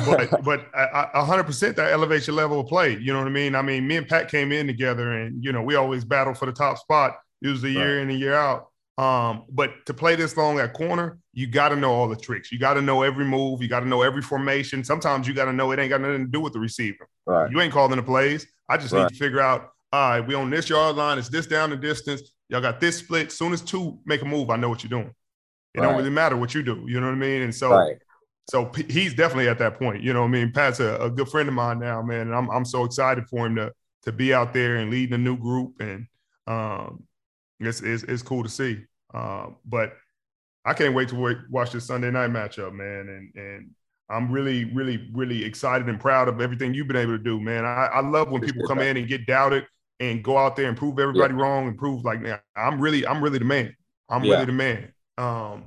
[0.06, 2.96] but but a hundred percent that elevates your level of play.
[2.98, 3.56] You know what I mean?
[3.56, 6.46] I mean, me and Pat came in together, and you know we always battle for
[6.46, 8.04] the top spot, It was a year Right.
[8.04, 8.69] in and year out.
[9.00, 12.52] Um, but to play this long at corner, you got to know all the tricks.
[12.52, 13.62] You got to know every move.
[13.62, 14.84] You got to know every formation.
[14.84, 17.08] Sometimes you got to know it ain't got nothing to do with the receiver.
[17.26, 17.50] Right.
[17.50, 18.46] You ain't calling the plays.
[18.68, 19.72] I just need to figure out.
[19.94, 21.18] All right, we on this yard line.
[21.18, 22.34] It's this down the distance.
[22.50, 23.32] Y'all got this split.
[23.32, 25.16] Soon as two make a move, I know what you're doing.
[25.74, 26.84] It don't really matter what you do.
[26.88, 27.42] You know what I mean?
[27.44, 27.98] And so Right.
[28.50, 30.04] so P- he's definitely at that point.
[30.04, 32.36] You know, what I mean, Pat's a, a good friend of mine now, man, and
[32.36, 33.72] I'm I'm so excited for him to
[34.04, 36.06] to be out there and leading a new group, and
[36.48, 37.04] um,
[37.60, 38.86] it's it's, it's cool to see.
[39.14, 39.94] Um, but
[40.66, 43.72] I can't wait to wait, watch this Sunday night matchup, man, and and
[44.10, 47.66] I'm really really really excited and proud of everything you've been able to do, man.
[47.66, 49.66] I, I love when people come in and get doubted
[50.00, 53.24] and go out there and prove everybody wrong and prove like, man, I'm really I'm
[53.24, 53.76] really the man.
[54.10, 54.34] I'm Yeah.
[54.34, 54.94] really the man.
[55.18, 55.66] Um,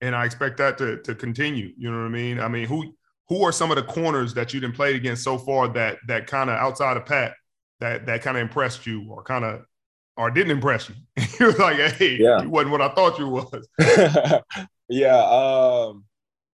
[0.00, 1.72] and I expect that to to continue.
[1.76, 2.40] You know what I mean?
[2.40, 2.94] I mean, who
[3.28, 6.26] who are some of the corners that you didn't play against so far that that
[6.26, 7.34] kind of outside of Pat
[7.80, 9.62] that that kind of impressed you or kind of
[10.16, 10.94] or didn't impress you?
[11.40, 12.42] you was like, hey, Yeah.
[12.42, 13.68] you wasn't what I thought you was.
[14.88, 16.04] yeah, um,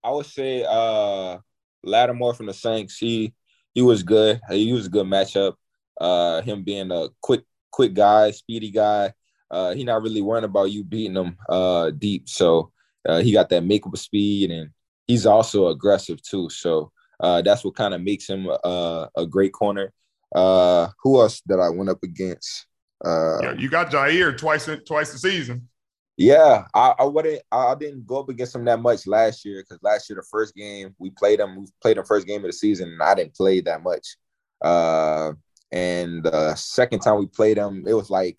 [0.03, 1.37] I would say uh
[1.83, 2.97] Lattimore from the Saints.
[2.97, 3.33] He
[3.73, 4.39] he was good.
[4.49, 5.55] He was a good matchup.
[5.99, 9.13] Uh, him being a quick quick guy, speedy guy.
[9.51, 12.27] Uh, he not really worrying about you beating him uh deep.
[12.27, 12.71] So
[13.07, 14.69] uh, he got that makeable speed, and
[15.07, 16.49] he's also aggressive too.
[16.49, 19.93] So uh, that's what kind of makes him uh, a great corner.
[20.33, 22.65] Uh, who else that I went up against?
[23.03, 25.67] Uh, yeah, you got Jaire twice twice a season.
[26.15, 27.41] Yeah, I, I wouldn't.
[27.51, 30.55] I didn't go up against him that much last year because last year the first
[30.55, 33.35] game we played him, we played the first game of the season, and I didn't
[33.35, 34.15] play that much.
[34.61, 35.33] Uh,
[35.71, 38.37] and the second time we played him, it was like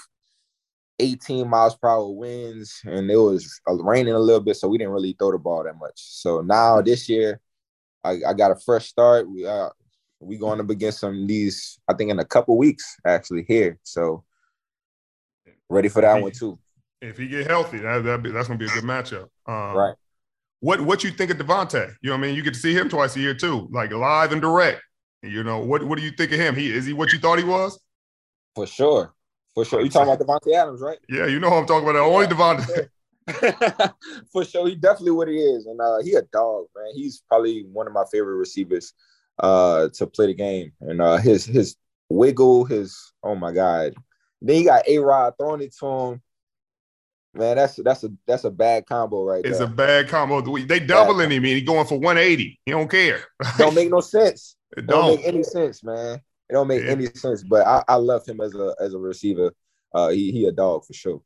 [1.00, 4.92] 18 miles per hour winds, and it was raining a little bit, so we didn't
[4.92, 5.96] really throw the ball that much.
[5.96, 7.40] So now this year,
[8.05, 9.29] I, I got a fresh start.
[9.29, 9.70] We uh
[10.20, 13.79] we going up against some these, I think in a couple weeks actually here.
[13.83, 14.24] So
[15.68, 16.59] ready for that one too
[17.05, 19.29] if he get healthy, that, be, that's gonna be a good matchup.
[19.46, 19.94] Um, right.
[20.61, 21.94] What what you think of Davante?
[22.00, 23.92] You know, what I mean, you get to see him twice a year too, like
[23.92, 24.81] live and direct.
[25.22, 26.55] You know, what what do you think of him?
[26.55, 27.79] He is he what you thought he was?
[28.55, 29.14] For sure,
[29.55, 29.83] for sure.
[29.83, 30.98] You talking about Davante Adams, right?
[31.09, 32.00] Yeah, you know who I'm talking about.
[32.00, 32.88] Only Davante.
[34.33, 36.92] for sure, he definitely what he is, and uh, he a dog, man.
[36.94, 38.92] He's probably one of my favorite receivers
[39.40, 41.77] uh, to play the game, and uh, his his
[42.09, 43.94] wiggle, his oh my god.
[44.44, 46.22] Then you got A Rod throwing it to him
[47.37, 49.66] Man, that's that's a that's a bad combo right it's there.
[49.66, 50.40] It's a bad combo.
[50.40, 52.61] They doubling him and he going for 180.
[52.64, 53.24] He don't care.
[53.59, 54.57] don't make no sense.
[54.76, 55.07] It don't.
[55.07, 56.16] don't make any sense, man.
[56.50, 57.44] It don't make any sense.
[57.44, 59.52] But I, I love him as a as a receiver.
[59.94, 61.22] Uh he he a dog for sure.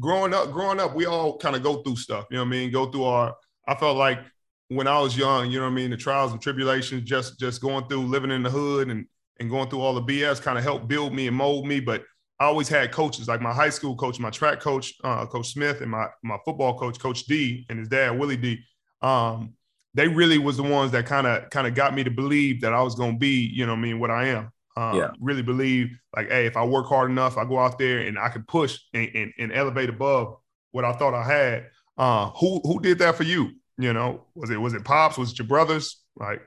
[0.00, 2.26] Growing up, growing up, we all kind of go through stuff.
[2.30, 2.70] You know what I mean?
[2.70, 3.34] Go through our
[3.66, 4.20] I felt like
[4.68, 7.60] when I was young, you know what I mean, the trials and tribulations, just just
[7.60, 9.06] going through living in the hood and
[9.40, 11.80] and going through all the BS kind of helped build me and mold me.
[11.80, 12.04] But
[12.40, 15.82] I always had coaches like my high school coach, my track coach, uh, Coach Smith,
[15.82, 18.60] and my my football coach, Coach D, and his dad, Willie D.
[19.02, 19.52] Um,
[19.92, 22.72] they really was the ones that kind of kind of got me to believe that
[22.72, 24.50] I was going to be, you know, I mean, what I am.
[24.76, 25.10] Um, yeah.
[25.20, 28.30] Really believe like, hey, if I work hard enough, I go out there and I
[28.30, 30.36] can push and, and, and elevate above
[30.70, 31.66] what I thought I had.
[31.98, 33.50] Uh, who who did that for you?
[33.76, 35.18] You know, was it was it pops?
[35.18, 36.00] Was it your brothers?
[36.16, 36.40] Like,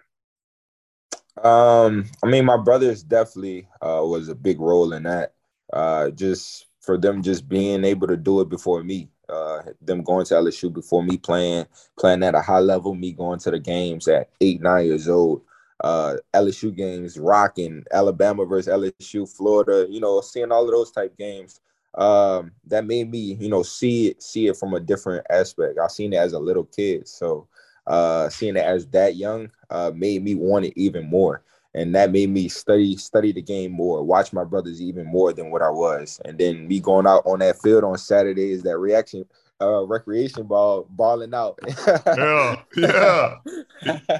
[1.44, 5.34] um, I mean, my brothers definitely uh, was a big role in that
[5.74, 9.10] uh, just for them just being able to do it before me.
[9.30, 11.66] Uh, them going to LSU before me playing
[11.98, 15.42] playing at a high level, me going to the games at eight nine years old.
[15.84, 19.88] Uh, LSU games, rocking Alabama versus LSU, Florida.
[19.90, 21.60] You know, seeing all of those type games.
[21.96, 25.78] Um, that made me, you know, see it see it from a different aspect.
[25.80, 27.48] I seen it as a little kid, so
[27.88, 31.44] uh, seeing it as that young uh, made me want it even more
[31.76, 35.50] and that made me study study the game more, watch my brothers even more than
[35.50, 39.26] what I was, and then me going out on that field on Saturdays, that reaction,
[39.62, 41.60] uh, recreation ball, balling out.
[41.88, 43.36] yeah, yeah.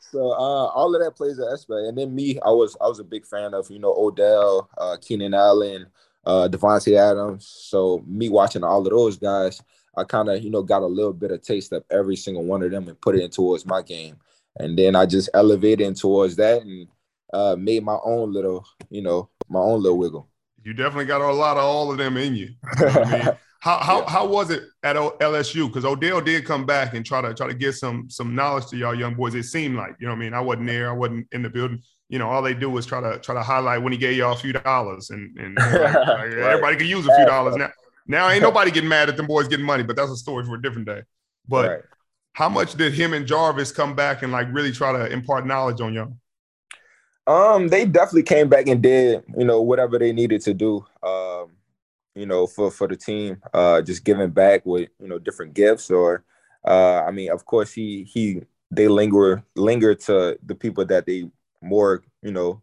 [0.00, 3.00] so uh, all of that plays an aspect, and then me, I was I was
[3.00, 5.86] a big fan of you know Odell, uh, Keenan Allen,
[6.26, 7.46] uh, Davante Adams.
[7.46, 9.62] So me watching all of those guys,
[9.96, 12.62] I kind of you know got a little bit of taste of every single one
[12.62, 14.16] of them and put it in towards my game
[14.58, 16.88] and then I just elevated towards that and
[17.32, 20.28] uh, made my own little, you know, my own little wiggle.
[20.64, 22.50] You definitely got a lot of all of them in you.
[22.78, 23.36] you know I mean?
[23.62, 24.08] How how yeah.
[24.08, 25.66] how was it at LSU?
[25.66, 28.76] Because Odell did come back and try to try to get some some knowledge to
[28.78, 29.34] y'all young boys.
[29.34, 31.82] It seemed like you know, I mean, I wasn't there, I wasn't in the building.
[32.08, 34.32] You know, all they do is try to try to highlight when he gave y'all
[34.32, 36.32] a few dollars, and and like, right.
[36.32, 37.68] everybody can use a few dollars now.
[38.06, 40.54] Now ain't nobody getting mad at them boys getting money, but that's a story for
[40.54, 41.02] a different day.
[41.46, 41.82] But right
[42.32, 45.80] how much did him and Jarvis come back and like really try to impart knowledge
[45.80, 46.14] on y'all?
[47.26, 50.84] Um, they definitely came back and did, you know, whatever they needed to do.
[51.02, 51.52] Um,
[52.14, 55.90] you know, for for the team, uh, just giving back with you know different gifts
[55.90, 56.24] or,
[56.66, 61.30] uh, I mean, of course he he they linger linger to the people that they
[61.62, 62.62] more you know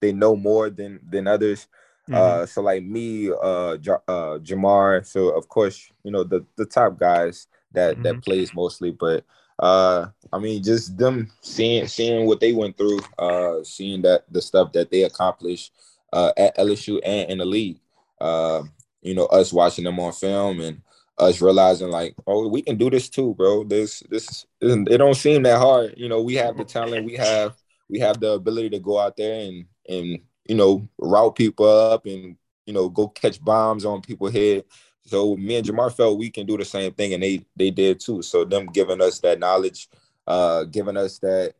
[0.00, 1.68] they know more than than others.
[2.08, 2.14] Mm-hmm.
[2.14, 5.06] Uh, so like me, uh, J- uh, Ja'Marr.
[5.06, 7.46] So of course, you know the the top guys
[7.78, 8.02] that mm-hmm.
[8.02, 8.90] that plays mostly.
[8.90, 9.24] But
[9.58, 14.42] uh, I mean, just them seeing seeing what they went through, uh, seeing that the
[14.42, 15.72] stuff that they accomplished
[16.12, 17.80] uh, at LSU and in the league.
[18.20, 18.62] Uh,
[19.02, 20.82] you know, us watching them on film and
[21.18, 23.64] us realizing like, oh, we can do this too, bro.
[23.64, 25.94] This this it don't seem that hard.
[25.96, 27.56] You know, we have the talent, we have
[27.88, 32.06] we have the ability to go out there and and you know route people up
[32.06, 32.36] and
[32.66, 34.64] you know go catch bombs on people's head
[35.08, 37.98] so me and Ja'Marr felt we can do the same thing, and they they did
[37.98, 38.22] too.
[38.22, 39.88] So them giving us that knowledge,
[40.26, 41.54] uh, giving us that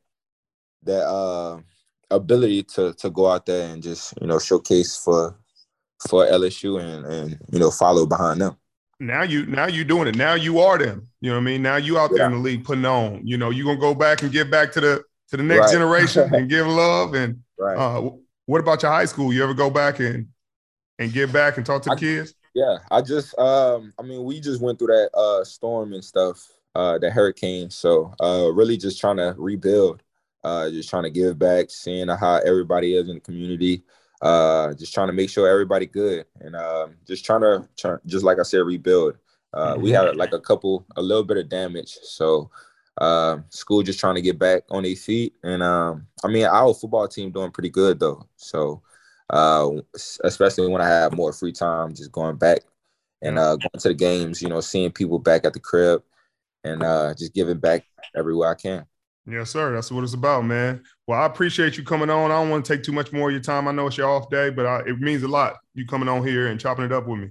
[0.85, 1.61] that uh
[2.11, 5.37] ability to to go out there and just you know showcase for
[6.09, 8.57] for LSU and and you know follow behind them.
[9.01, 10.17] Now you now you doing it.
[10.17, 11.09] Now you are them.
[11.21, 11.63] You know what I mean?
[11.63, 12.27] Now you out there yeah.
[12.27, 13.27] in the league putting on.
[13.27, 15.73] You know, you gonna go back and give back to the to the next right.
[15.73, 17.15] generation and give love.
[17.15, 17.77] And right.
[17.77, 18.11] uh,
[18.47, 19.33] what about your high school?
[19.33, 20.29] You ever go back and
[20.99, 22.35] and give back and talk to the I, kids?
[22.59, 26.49] Yeah, I just um I mean we just went through that uh storm and stuff,
[26.75, 27.71] uh the hurricane.
[27.71, 30.03] So uh really just trying to rebuild,
[30.45, 33.83] uh just trying to give back, seeing how everybody is in the community.
[34.23, 38.25] uh, just trying to make sure everybody good and uh, just trying to try, just
[38.25, 39.17] like I said, rebuild.
[39.55, 42.51] Uh, we had like a couple, a little bit of damage, so
[43.01, 45.35] uh, school just trying to get back on their feet.
[45.45, 48.27] And um, I mean, our football team doing pretty good though.
[48.37, 48.83] So
[49.31, 49.71] uh,
[50.25, 52.61] especially when I have more free time, just going back
[53.23, 56.03] and uh, going to the games, you know, seeing people back at the crib
[56.65, 57.85] and uh, just giving back
[58.17, 58.87] everywhere I can.
[59.27, 59.75] Yes, sir.
[59.75, 60.83] That's what it's about, man.
[61.07, 62.31] Well, I appreciate you coming on.
[62.31, 63.69] I don't want to take too much more of your time.
[63.69, 66.27] I know it's your off day, but I, it means a lot you coming on
[66.27, 67.29] here and chopping it up with me.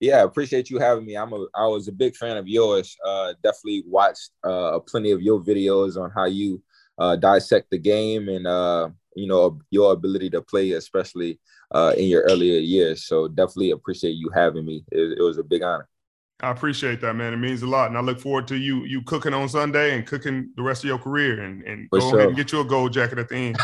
[0.00, 1.16] Yeah, appreciate you having me.
[1.16, 2.96] I'm a I was a big fan of yours.
[3.04, 6.62] Uh, definitely watched uh, plenty of your videos on how you
[6.98, 11.38] uh, dissect the game and uh, you know your ability to play, especially
[11.72, 13.04] uh, in your earlier years.
[13.04, 14.84] So definitely appreciate you having me.
[14.92, 15.88] It, it was a big honor.
[16.40, 17.32] I appreciate that, man.
[17.32, 20.06] It means a lot, and I look forward to you you cooking on Sunday and
[20.06, 22.16] cooking the rest of your career, and, and go sure.
[22.16, 23.58] ahead and get you a gold jacket at the end.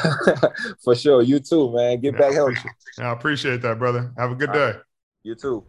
[0.84, 2.00] For sure, you too, man.
[2.00, 2.56] Get yeah, back healthy.
[2.98, 4.12] I appreciate that, brother.
[4.18, 4.72] Have a good day.
[4.72, 4.76] Right.
[5.22, 5.64] You too.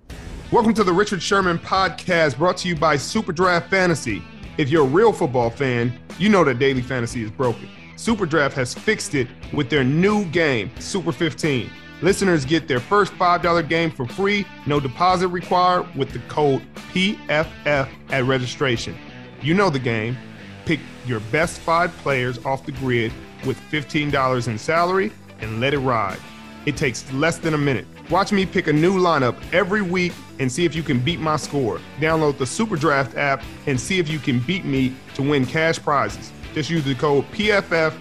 [0.51, 4.23] Welcome to the Richard Sherman podcast, brought to you by SuperDraft Fantasy.
[4.57, 7.69] If you're a real football fan, you know that daily fantasy is broken.
[7.95, 11.69] SuperDraft has fixed it with their new game, Super 15.
[12.01, 16.61] Listeners get their first $5 game for free, no deposit required, with the code
[16.93, 18.95] PFF at registration.
[19.41, 20.17] You know the game.
[20.65, 23.13] Pick your best five players off the grid
[23.45, 26.19] with $15 in salary and let it ride.
[26.65, 27.85] It takes less than a minute.
[28.09, 31.37] Watch me pick a new lineup every week and see if you can beat my
[31.37, 31.79] score.
[31.99, 36.31] Download the SuperDraft app and see if you can beat me to win cash prizes.
[36.55, 37.93] Just use the code PFF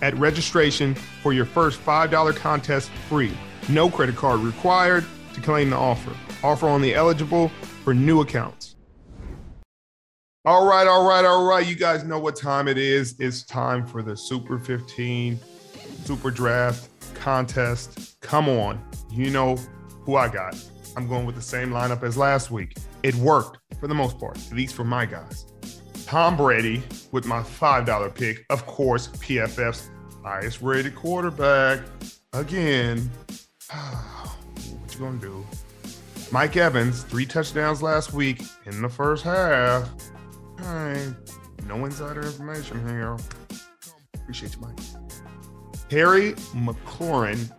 [0.00, 3.36] at registration for your first $5 contest free.
[3.68, 6.16] No credit card required to claim the offer.
[6.42, 7.50] Offer only eligible
[7.84, 8.76] for new accounts.
[10.46, 11.66] All right, all right, all right.
[11.66, 13.14] You guys know what time it is.
[13.20, 15.38] It's time for the Super 15
[16.04, 18.18] SuperDraft contest.
[18.22, 18.82] Come on.
[19.10, 19.56] You know
[20.04, 20.56] who I got.
[20.96, 22.78] I'm going with the same lineup as last week.
[23.02, 25.44] It worked for the most part, at least for my guys.
[26.08, 28.46] Tom Brady with my $5 pick.
[28.48, 29.90] Of course, PFF's
[30.24, 31.80] highest rated quarterback.
[32.32, 33.10] Again,
[33.70, 35.46] what you gonna do?
[36.32, 39.86] Mike Evans, three touchdowns last week in the first half.
[41.66, 43.18] No insider information here.
[44.14, 44.78] Appreciate you, Mike.
[45.90, 47.52] Terry McLaurin,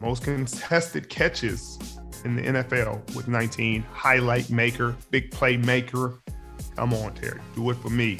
[0.00, 1.78] most contested catches
[2.24, 3.82] in the NFL with 19.
[3.92, 6.18] Highlight maker, big play maker.
[6.76, 7.40] Come on, Terry.
[7.54, 8.18] Do it for me.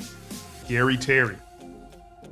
[0.65, 1.37] Scary Terry.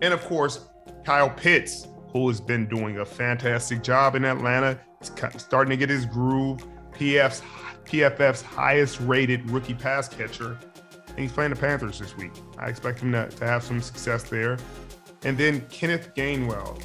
[0.02, 0.66] And of course,
[1.04, 4.78] Kyle Pitts, who has been doing a fantastic job in Atlanta.
[5.00, 6.64] He's starting to get his groove.
[6.92, 7.42] PF's,
[7.84, 10.58] PFF's highest rated rookie pass catcher.
[11.08, 12.32] And he's playing the Panthers this week.
[12.58, 14.58] I expect him to, to have some success there.
[15.24, 16.82] And then Kenneth Gainwell.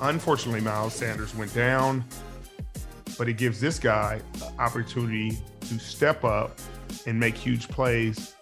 [0.00, 2.04] Unfortunately, Miles Sanders went down,
[3.18, 6.58] but it gives this guy an opportunity to step up
[7.06, 8.34] and make huge plays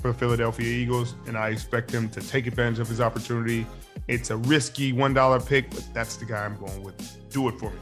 [0.00, 1.14] for Philadelphia Eagles.
[1.26, 3.66] And I expect him to take advantage of his opportunity.
[4.08, 7.30] It's a risky $1 pick, but that's the guy I'm going with.
[7.30, 7.78] Do it for me.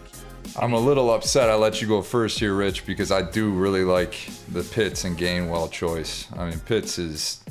[0.61, 3.83] I'm a little upset I let you go first here, Rich, because I do really
[3.83, 6.29] like the Pitts and Gainwell choice.
[6.37, 7.43] I mean, Pitts is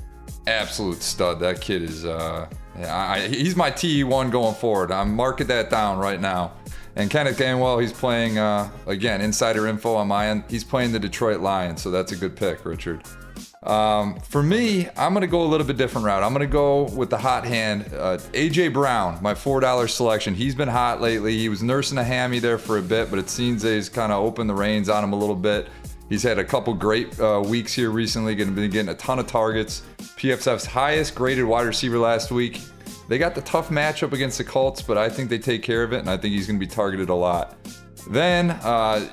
[0.48, 1.40] absolute stud.
[1.40, 2.48] That kid is, uh,
[2.78, 4.92] I, he's my TE1 going forward.
[4.92, 6.54] I'm marking that down right now.
[6.96, 10.44] And Kenneth Gainwell, he's playing, uh, again, insider info on my end.
[10.48, 13.04] He's playing the Detroit Lions, so that's a good pick, Richard.
[13.64, 16.22] Um, for me, I'm going to go a little bit different route.
[16.22, 17.86] I'm going to go with the hot hand.
[17.94, 20.36] Uh, AJ Brown, my $4 selection.
[20.36, 21.38] He's been hot lately.
[21.38, 24.24] He was nursing a hammy there for a bit, but it seems he's kind of
[24.24, 25.68] opened the reins on him a little bit.
[26.10, 29.18] He's had a couple great uh, weeks here recently, going to be getting a ton
[29.18, 29.84] of targets.
[30.00, 32.62] PFF's highest graded wide receiver last week.
[33.08, 35.94] They got the tough matchup against the Colts, but I think they take care of
[35.94, 37.56] it, and I think he's going to be targeted a lot.
[38.10, 39.08] Then, uh,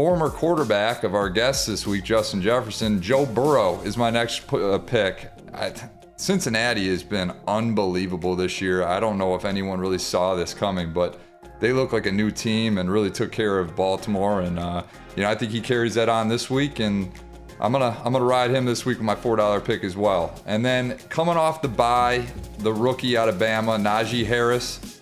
[0.00, 4.78] former quarterback of our guest this week, Justin Jefferson, Joe Burrow is my next uh,
[4.78, 5.30] pick.
[5.52, 5.74] I,
[6.16, 8.82] Cincinnati has been unbelievable this year.
[8.82, 11.20] I don't know if anyone really saw this coming, but
[11.58, 14.40] they look like a new team and really took care of Baltimore.
[14.40, 14.84] And uh,
[15.16, 17.12] you know, I think he carries that on this week, and
[17.60, 20.34] I'm gonna I'm gonna ride him this week with my four dollar pick as well.
[20.46, 22.24] And then coming off the bye,
[22.60, 24.99] the rookie out of Bama, Najee Harris.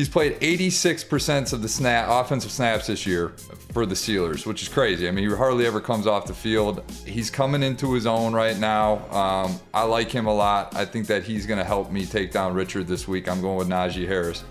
[0.00, 3.34] He's played 86% of the snap offensive snaps this year
[3.74, 5.06] for the Steelers, which is crazy.
[5.06, 6.82] I mean, he hardly ever comes off the field.
[7.04, 9.06] He's coming into his own right now.
[9.10, 10.74] Um, I like him a lot.
[10.74, 13.28] I think that he's going to help me take down Richard this week.
[13.28, 14.42] I'm going with Najee Harris.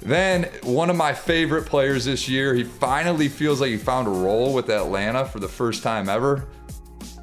[0.00, 4.10] Then, one of my favorite players this year, he finally feels like he found a
[4.10, 6.48] role with Atlanta for the first time ever.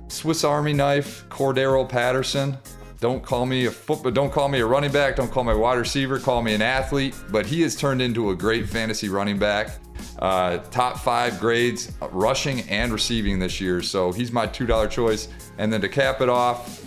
[0.09, 2.55] Swiss Army knife, Cordarrelle Patterson.
[2.99, 5.57] Don't call me a football, don't call me a running back, don't call me a
[5.57, 9.37] wide receiver, call me an athlete, but he has turned into a great fantasy running
[9.37, 9.77] back.
[10.17, 13.83] Uh, top five grades, rushing and receiving this year.
[13.83, 15.27] So he's my $2 choice.
[15.59, 16.79] And then to cap it off,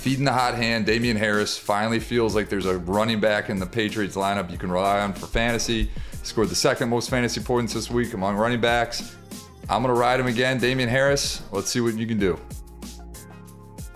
[0.00, 3.66] feeding the hot hand, Damien Harris finally feels like there's a running back in the
[3.66, 5.84] Patriots lineup you can rely on for fantasy.
[5.84, 5.90] He
[6.22, 9.16] scored the second most fantasy points this week among running backs.
[9.70, 11.42] I'm going to ride him again, Damien Harris.
[11.52, 12.38] Let's see what you can do.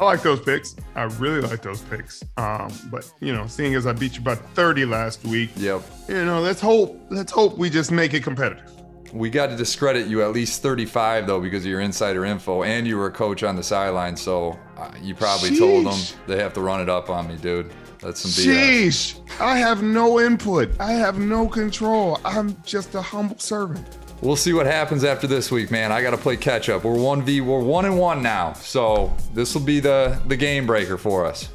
[0.00, 0.74] I like those picks.
[0.96, 2.22] I really like those picks.
[2.36, 5.82] Um, but you know, seeing as I beat you by 30 last week, yep.
[6.08, 8.70] You know, let's hope let's hope we just make it competitive.
[9.12, 12.86] We got to discredit you at least 35 though because of your insider info, and
[12.86, 15.58] you were a coach on the sideline, so uh, you probably Sheesh.
[15.58, 17.70] told them they have to run it up on me, dude.
[18.00, 19.14] That's some BS.
[19.16, 19.40] Sheesh!
[19.40, 20.72] I have no input.
[20.80, 22.20] I have no control.
[22.24, 23.86] I'm just a humble servant.
[24.24, 25.92] We'll see what happens after this week, man.
[25.92, 26.84] I got to play catch up.
[26.84, 27.42] We're one v.
[27.42, 31.50] We're one and one now, so this will be the the game breaker for us.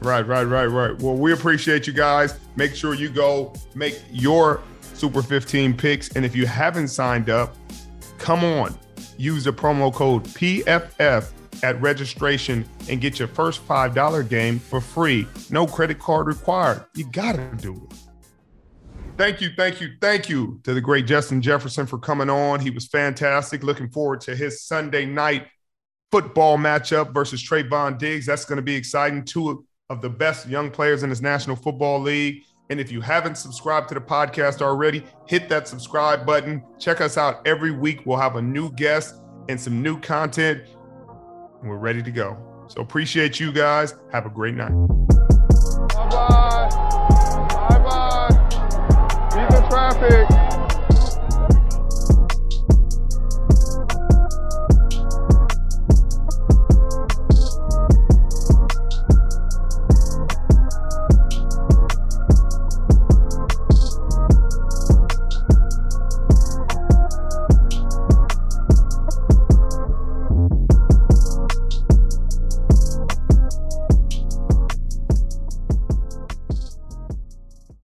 [0.00, 0.96] Right, right, right, right.
[1.02, 2.38] Well, we appreciate you guys.
[2.54, 4.62] Make sure you go make your
[4.94, 6.10] Super 15 picks.
[6.10, 7.56] And if you haven't signed up,
[8.18, 8.78] come on,
[9.16, 11.32] use the promo code PFF
[11.64, 15.26] at registration and get your first $5 game for free.
[15.50, 16.84] No credit card required.
[16.94, 18.11] You got to do it.
[19.16, 22.60] Thank you, thank you, thank you to the great Justin Jefferson for coming on.
[22.60, 23.62] He was fantastic.
[23.62, 25.46] Looking forward to his Sunday night
[26.10, 28.26] football matchup versus Trevon Diggs.
[28.26, 29.24] That's going to be exciting.
[29.24, 32.42] Two of the best young players in this National Football League.
[32.70, 36.64] And if you haven't subscribed to the podcast already, hit that subscribe button.
[36.78, 38.06] Check us out every week.
[38.06, 39.16] We'll have a new guest
[39.48, 40.62] and some new content.
[41.62, 42.66] We're ready to go.
[42.68, 43.94] So appreciate you guys.
[44.10, 45.01] Have a great night.
[49.92, 50.51] Traffic.